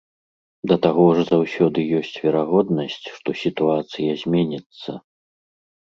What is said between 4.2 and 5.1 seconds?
зменіцца.